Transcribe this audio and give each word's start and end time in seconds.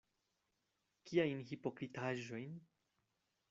Kiajn 1.11 1.45
hipokritaĵojn? 1.51 2.57